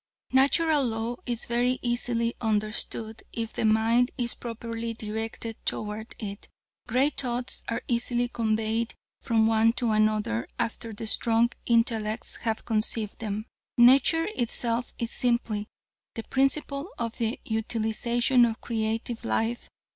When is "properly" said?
4.33-4.95